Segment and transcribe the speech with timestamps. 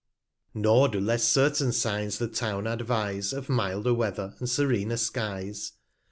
[0.55, 5.73] Nor do less certain Signs the Town advise, Of milder Weather, and serener Skies.